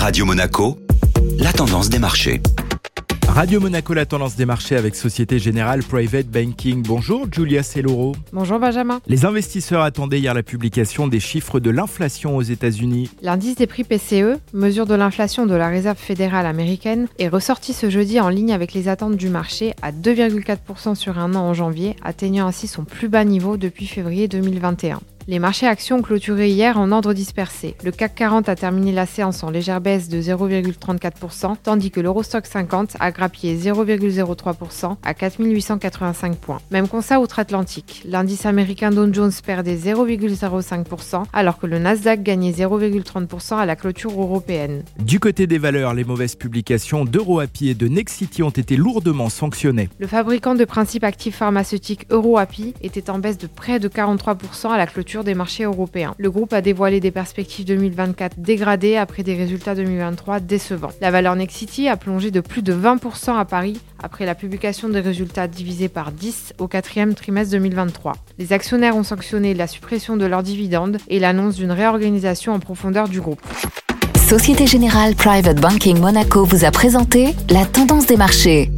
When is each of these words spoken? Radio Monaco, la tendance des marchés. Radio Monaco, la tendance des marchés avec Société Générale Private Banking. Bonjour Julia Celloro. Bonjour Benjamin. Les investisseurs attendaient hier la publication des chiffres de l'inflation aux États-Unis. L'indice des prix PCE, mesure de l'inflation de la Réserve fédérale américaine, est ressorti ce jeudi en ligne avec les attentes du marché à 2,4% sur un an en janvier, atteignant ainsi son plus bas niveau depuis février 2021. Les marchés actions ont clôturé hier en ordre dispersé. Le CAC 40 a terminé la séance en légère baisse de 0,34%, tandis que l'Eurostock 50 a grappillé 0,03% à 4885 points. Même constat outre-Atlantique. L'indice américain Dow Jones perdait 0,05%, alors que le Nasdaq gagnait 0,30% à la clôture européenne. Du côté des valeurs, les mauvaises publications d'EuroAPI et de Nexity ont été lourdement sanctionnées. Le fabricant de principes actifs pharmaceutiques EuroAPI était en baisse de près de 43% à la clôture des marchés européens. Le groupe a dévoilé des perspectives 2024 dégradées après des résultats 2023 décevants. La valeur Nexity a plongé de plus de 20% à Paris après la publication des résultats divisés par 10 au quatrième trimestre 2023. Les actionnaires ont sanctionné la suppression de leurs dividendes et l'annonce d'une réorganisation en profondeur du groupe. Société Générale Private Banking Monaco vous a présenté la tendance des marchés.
Radio 0.00 0.24
Monaco, 0.24 0.78
la 1.38 1.52
tendance 1.52 1.90
des 1.90 1.98
marchés. 1.98 2.40
Radio 3.28 3.60
Monaco, 3.60 3.92
la 3.92 4.06
tendance 4.06 4.34
des 4.34 4.46
marchés 4.46 4.74
avec 4.74 4.96
Société 4.96 5.38
Générale 5.38 5.82
Private 5.82 6.26
Banking. 6.26 6.82
Bonjour 6.82 7.26
Julia 7.30 7.62
Celloro. 7.62 8.16
Bonjour 8.32 8.58
Benjamin. 8.58 9.02
Les 9.06 9.26
investisseurs 9.26 9.82
attendaient 9.82 10.18
hier 10.18 10.32
la 10.32 10.42
publication 10.42 11.06
des 11.06 11.20
chiffres 11.20 11.60
de 11.60 11.68
l'inflation 11.68 12.34
aux 12.34 12.42
États-Unis. 12.42 13.10
L'indice 13.20 13.56
des 13.56 13.66
prix 13.66 13.84
PCE, 13.84 14.38
mesure 14.54 14.86
de 14.86 14.94
l'inflation 14.94 15.44
de 15.44 15.54
la 15.54 15.68
Réserve 15.68 15.98
fédérale 15.98 16.46
américaine, 16.46 17.06
est 17.18 17.28
ressorti 17.28 17.74
ce 17.74 17.90
jeudi 17.90 18.20
en 18.20 18.30
ligne 18.30 18.54
avec 18.54 18.72
les 18.72 18.88
attentes 18.88 19.16
du 19.16 19.28
marché 19.28 19.74
à 19.82 19.92
2,4% 19.92 20.94
sur 20.94 21.18
un 21.18 21.34
an 21.34 21.40
en 21.40 21.52
janvier, 21.52 21.94
atteignant 22.02 22.46
ainsi 22.46 22.68
son 22.68 22.84
plus 22.84 23.10
bas 23.10 23.24
niveau 23.24 23.58
depuis 23.58 23.86
février 23.86 24.28
2021. 24.28 24.98
Les 25.30 25.38
marchés 25.38 25.68
actions 25.68 25.98
ont 25.98 26.02
clôturé 26.02 26.48
hier 26.48 26.76
en 26.76 26.90
ordre 26.90 27.12
dispersé. 27.12 27.76
Le 27.84 27.92
CAC 27.92 28.16
40 28.16 28.48
a 28.48 28.56
terminé 28.56 28.90
la 28.90 29.06
séance 29.06 29.44
en 29.44 29.50
légère 29.50 29.80
baisse 29.80 30.08
de 30.08 30.20
0,34%, 30.20 31.54
tandis 31.62 31.92
que 31.92 32.00
l'Eurostock 32.00 32.46
50 32.46 32.96
a 32.98 33.12
grappillé 33.12 33.56
0,03% 33.56 34.96
à 35.04 35.14
4885 35.14 36.34
points. 36.34 36.58
Même 36.72 36.88
constat 36.88 37.20
outre-Atlantique. 37.20 38.02
L'indice 38.06 38.44
américain 38.44 38.90
Dow 38.90 39.06
Jones 39.12 39.30
perdait 39.46 39.76
0,05%, 39.76 41.22
alors 41.32 41.60
que 41.60 41.68
le 41.68 41.78
Nasdaq 41.78 42.24
gagnait 42.24 42.50
0,30% 42.50 43.56
à 43.56 43.66
la 43.66 43.76
clôture 43.76 44.10
européenne. 44.10 44.82
Du 44.98 45.20
côté 45.20 45.46
des 45.46 45.58
valeurs, 45.58 45.94
les 45.94 46.02
mauvaises 46.02 46.34
publications 46.34 47.04
d'EuroAPI 47.04 47.68
et 47.68 47.74
de 47.74 47.86
Nexity 47.86 48.42
ont 48.42 48.50
été 48.50 48.76
lourdement 48.76 49.28
sanctionnées. 49.28 49.90
Le 50.00 50.08
fabricant 50.08 50.56
de 50.56 50.64
principes 50.64 51.04
actifs 51.04 51.36
pharmaceutiques 51.36 52.08
EuroAPI 52.10 52.74
était 52.82 53.10
en 53.10 53.20
baisse 53.20 53.38
de 53.38 53.46
près 53.46 53.78
de 53.78 53.86
43% 53.86 54.70
à 54.70 54.76
la 54.76 54.88
clôture 54.88 55.19
des 55.24 55.34
marchés 55.34 55.64
européens. 55.64 56.14
Le 56.18 56.30
groupe 56.30 56.52
a 56.52 56.60
dévoilé 56.60 57.00
des 57.00 57.10
perspectives 57.10 57.66
2024 57.66 58.38
dégradées 58.38 58.96
après 58.96 59.22
des 59.22 59.34
résultats 59.34 59.74
2023 59.74 60.40
décevants. 60.40 60.90
La 61.00 61.10
valeur 61.10 61.36
Nexity 61.36 61.88
a 61.88 61.96
plongé 61.96 62.30
de 62.30 62.40
plus 62.40 62.62
de 62.62 62.72
20% 62.72 63.36
à 63.36 63.44
Paris 63.44 63.80
après 64.02 64.26
la 64.26 64.34
publication 64.34 64.88
des 64.88 65.00
résultats 65.00 65.48
divisés 65.48 65.88
par 65.88 66.12
10 66.12 66.54
au 66.58 66.68
quatrième 66.68 67.14
trimestre 67.14 67.52
2023. 67.52 68.14
Les 68.38 68.52
actionnaires 68.52 68.96
ont 68.96 69.04
sanctionné 69.04 69.54
la 69.54 69.66
suppression 69.66 70.16
de 70.16 70.26
leurs 70.26 70.42
dividendes 70.42 70.98
et 71.08 71.18
l'annonce 71.18 71.56
d'une 71.56 71.72
réorganisation 71.72 72.52
en 72.52 72.60
profondeur 72.60 73.08
du 73.08 73.20
groupe. 73.20 73.40
Société 74.16 74.66
Générale 74.66 75.16
Private 75.16 75.60
Banking 75.60 75.98
Monaco 75.98 76.44
vous 76.44 76.64
a 76.64 76.70
présenté 76.70 77.34
la 77.50 77.64
tendance 77.64 78.06
des 78.06 78.16
marchés. 78.16 78.70